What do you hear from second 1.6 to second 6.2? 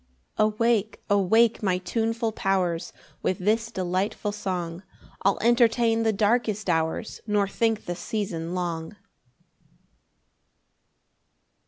my tuneful powers; With this delightful song I'll entertain the